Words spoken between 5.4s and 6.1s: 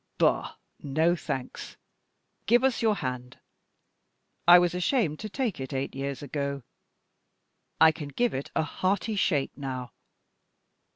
it eight